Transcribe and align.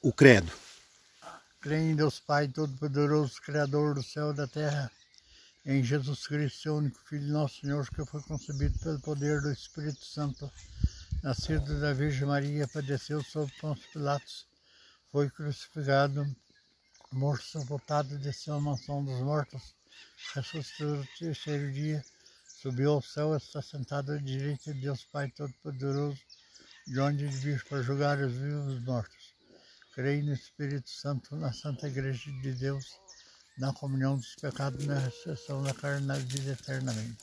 o 0.00 0.12
credo. 0.12 0.50
Creio 1.60 1.90
em 1.90 1.96
Deus 1.96 2.20
Pai 2.20 2.46
Todo-Poderoso, 2.46 3.40
Criador 3.42 3.94
do 3.94 4.02
céu 4.02 4.30
e 4.30 4.34
da 4.34 4.46
terra, 4.46 4.90
em 5.66 5.82
Jesus 5.82 6.26
Cristo, 6.26 6.62
seu 6.62 6.76
único 6.76 7.00
Filho, 7.00 7.32
nosso 7.32 7.60
Senhor, 7.60 7.88
que 7.90 8.04
foi 8.04 8.22
concebido 8.22 8.78
pelo 8.78 9.00
poder 9.00 9.40
do 9.40 9.50
Espírito 9.50 10.04
Santo, 10.04 10.50
nascido 11.22 11.80
da 11.80 11.92
Virgem 11.92 12.28
Maria, 12.28 12.68
padeceu 12.68 13.22
sob 13.24 13.52
Pôncio 13.60 13.88
Pilatos, 13.92 14.46
foi 15.10 15.28
crucificado, 15.30 16.24
morto, 17.12 17.44
sepultado, 17.44 18.18
desceu 18.18 18.54
à 18.54 18.60
mansão 18.60 19.04
dos 19.04 19.20
mortos, 19.20 19.74
ressuscitou 20.34 20.96
no 20.96 21.06
terceiro 21.18 21.72
dia, 21.72 22.04
subiu 22.46 22.92
ao 22.92 23.02
céu, 23.02 23.36
está 23.36 23.60
sentado 23.60 24.12
à 24.12 24.18
direita 24.18 24.72
de 24.72 24.80
Deus 24.80 25.04
Pai 25.04 25.28
Todo-Poderoso, 25.30 26.20
de 26.86 27.00
onde 27.00 27.26
vir 27.26 27.64
para 27.64 27.82
julgar 27.82 28.18
os 28.18 28.32
vivos 28.32 28.74
e 28.74 28.76
os 28.76 28.84
mortos. 28.84 29.27
Creio 29.98 30.26
no 30.26 30.32
Espírito 30.32 30.88
Santo, 30.88 31.34
na 31.34 31.52
Santa 31.52 31.88
Igreja 31.88 32.30
de 32.40 32.52
Deus, 32.52 33.00
na 33.58 33.72
comunhão 33.72 34.16
dos 34.16 34.32
pecados, 34.36 34.86
na 34.86 34.96
ressurreição 34.96 35.60
da 35.60 35.74
carne, 35.74 36.06
na 36.06 36.14
vida 36.14 36.52
eternamente. 36.52 37.18